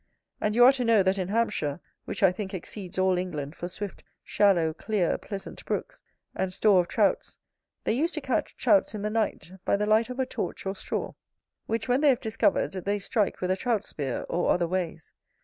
And 0.41 0.55
you 0.55 0.63
are 0.65 0.71
to 0.71 0.83
know, 0.83 1.03
that 1.03 1.19
in 1.19 1.27
Hampshire, 1.27 1.79
which 2.05 2.23
I 2.23 2.31
think 2.31 2.55
exceeds 2.55 2.97
all 2.97 3.19
England 3.19 3.55
for 3.55 3.67
swift, 3.67 4.03
shallow, 4.23 4.73
clear, 4.73 5.15
pleasant 5.19 5.63
brooks, 5.63 6.01
and 6.33 6.51
store 6.51 6.79
of 6.79 6.87
Trouts, 6.87 7.37
they 7.83 7.93
used 7.93 8.15
to 8.15 8.19
catch 8.21 8.57
Trouts 8.57 8.95
in 8.95 9.03
the 9.03 9.11
night, 9.11 9.51
by 9.63 9.77
the 9.77 9.85
light 9.85 10.09
of 10.09 10.19
a 10.19 10.25
torch 10.25 10.65
or 10.65 10.73
straw, 10.73 11.13
which, 11.67 11.87
when 11.87 12.01
they 12.01 12.09
have 12.09 12.19
discovered, 12.19 12.71
they 12.71 12.97
strike 12.97 13.41
with 13.41 13.51
a 13.51 13.55
Trout 13.55 13.85
spear, 13.85 14.25
or 14.27 14.49
other 14.49 14.67
ways. 14.67 15.13